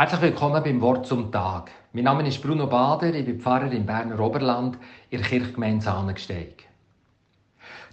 [0.00, 1.70] Herzlich willkommen beim Wort zum Tag.
[1.92, 4.78] Mein Name ist Bruno Bader, ich bin Pfarrer im Berner Oberland
[5.10, 6.64] in der Kirchgemeinde Sahnensteig.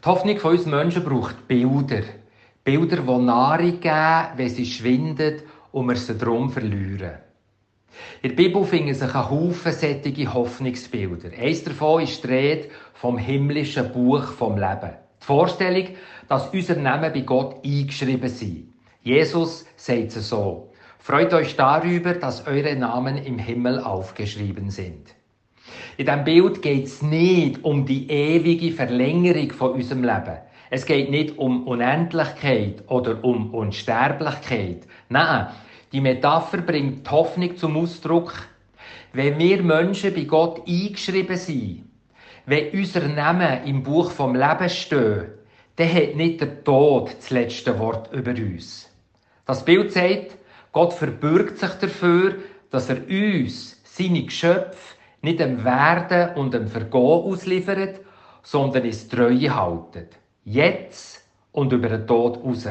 [0.02, 2.04] Die Hoffnung von uns Menschen braucht Bilder.
[2.63, 5.43] Bilder, die Nahrung geben, wenn sie schwindet
[5.73, 7.17] und wir sie darum verlieren.
[8.21, 11.38] In der Bibel finden sich ein Haufen sättige Hoffnungsbilder.
[11.38, 14.94] Eines davon ist die Rede vom himmlischen Buch vom Leben.
[15.21, 15.89] Die Vorstellung,
[16.30, 18.73] dass unser Namen bei Gott eingeschrieben sind.
[19.03, 20.71] Jesus sagt es so.
[20.99, 25.15] Freut euch darüber, dass eure Namen im Himmel aufgeschrieben sind.
[25.97, 30.37] In diesem Bild geht es nicht um die ewige Verlängerung von unserem Leben.
[30.70, 34.85] Es geht nicht um Unendlichkeit oder um Unsterblichkeit.
[35.09, 35.47] Nein,
[35.91, 38.34] die Metapher bringt die Hoffnung zum Ausdruck,
[39.13, 41.85] wenn wir Menschen bei Gott eingeschrieben sind,
[42.45, 45.29] wenn unser Name im Buch vom Leben steht,
[45.77, 48.89] dann hat nicht der Tod das letzte Wort über uns.
[49.45, 50.37] Das Bild sagt,
[50.71, 52.35] Gott verbürgt sich dafür,
[52.70, 58.01] dass er uns, seine Geschöpfe, nicht dem Werden und dem Vergehen ausliefert,
[58.43, 60.18] sondern ins Treue haltet.
[60.43, 62.68] Jetzt und über den Tod raus.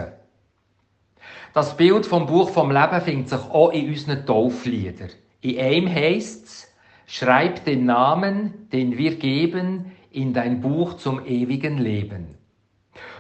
[1.53, 5.11] Das Bild vom Buch vom Leben findet sich auch in unseren Taufliedern.
[5.41, 6.75] In einem heisst es,
[7.07, 12.37] schreib den Namen, den wir geben, in dein Buch zum ewigen Leben.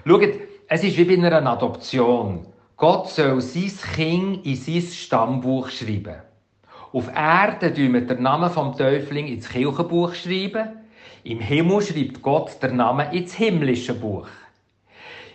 [0.06, 0.34] Schaut,
[0.68, 2.46] es ist wie bei einer Adoption.
[2.78, 6.16] Gott soll sein Kind in sein Stammbuch schreiben.
[6.92, 10.68] Auf Erde schreiben wir den Namen vom Täufling ins Kirchenbuch schreiben.
[11.24, 14.28] Im Himmel schreibt Gott den Namen ins himmlische Buch.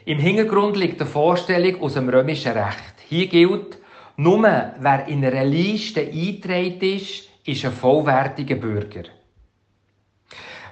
[0.05, 2.93] Im Hintergrund liegt eine Vorstellung aus dem römischen Recht.
[3.09, 3.79] Hier gilt,
[4.17, 9.05] nur wer in einer Liste eingetragen ist, ist ein vollwertiger Bürger.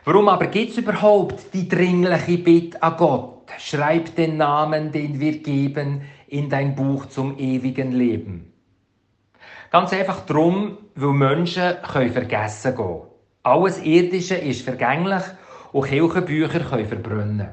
[0.06, 3.40] Warum aber gibt es überhaupt die dringliche Bitte an Gott?
[3.58, 8.54] Schreib den Namen, den wir geben, in dein Buch zum ewigen Leben.
[9.72, 13.02] Ganz einfach darum, weil Menschen können vergessen gehen.
[13.44, 15.24] Alles Irdische ist vergänglich
[15.72, 17.50] und Kirchenbücher können verbrennen.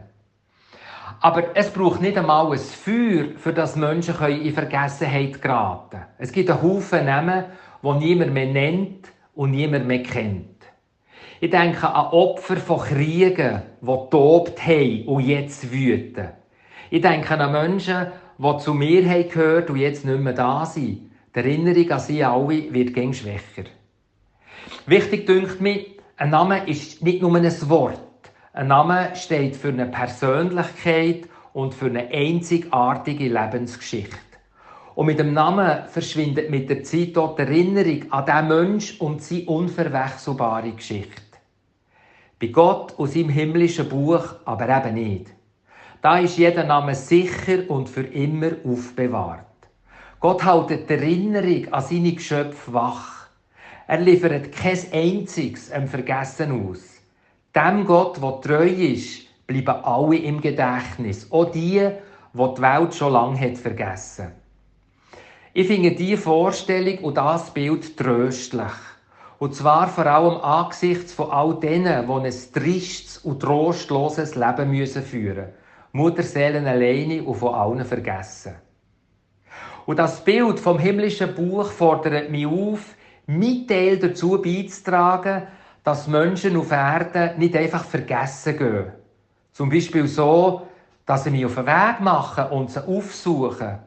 [1.20, 6.06] Aber es braucht nicht einmal ein Feuer, für das Menschen in Vergessenheit geraten können.
[6.19, 7.44] Es gibt einen Haufen Namen,
[7.82, 10.56] die niemand mehr nennt und niemand mehr kennt.
[11.41, 16.28] Ich denke an Opfer von Kriegen, die tobt haben und jetzt wüten.
[16.91, 18.06] Ich denke an Menschen,
[18.38, 21.10] die zu mir gehört und jetzt nicht mehr da sind.
[21.34, 23.64] Die Erinnerung an sie alle wird gäng schwächer.
[24.86, 25.84] Wichtig dünkt mir,
[26.16, 28.00] ein Name ist nicht nur ein Wort.
[28.52, 34.16] Ein Name steht für eine Persönlichkeit und für eine einzigartige Lebensgeschichte.
[34.94, 39.22] Und mit dem Namen verschwindet mit der Zeit auch die Erinnerung an diesen Mensch und
[39.22, 41.22] seine unverwechselbare Geschichte.
[42.41, 45.35] Bei Gott und seinem himmlischen Buch aber eben nicht.
[46.06, 49.44] Da ist jeder Name sicher und für immer aufbewahrt.
[50.21, 53.27] Gott hält die Erinnerung an seine Geschöpfe wach.
[53.89, 57.03] Er liefert kein einziges im Vergessen aus.
[57.53, 61.27] Dem Gott, der treu ist, bleiben alle im Gedächtnis.
[61.33, 64.31] Auch die, die die Welt schon lange hat vergessen.
[65.55, 68.78] Ich finde diese Vorstellung und das Bild tröstlich.
[69.41, 75.34] Und zwar vor allem angesichts von all denen, die ein tristes und trostloses Leben führen
[75.34, 75.66] müssen.
[75.97, 78.55] Mutterseelen alleine und von allen vergessen.
[79.87, 82.95] Und das Bild vom himmlischen Buch fordert mich auf,
[83.27, 85.47] mit Teil dazu beizutragen,
[85.83, 88.93] dass Menschen auf Erden nicht einfach vergessen gehen.
[89.53, 90.67] Zum Beispiel so,
[91.07, 93.78] dass sie mich auf den Weg machen und sie aufsuchen.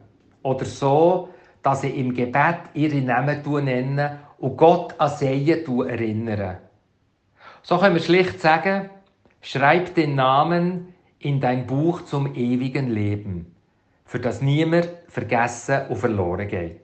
[0.42, 1.28] Oder so,
[1.62, 6.56] dass sie im Gebet ihre Namen nennen und Gott an sie erinnern.
[7.62, 8.88] So können wir schlicht sagen,
[9.42, 13.54] schreib den Namen in dein Buch zum ewigen Leben,
[14.06, 16.80] für das niemand vergessen und verloren geht.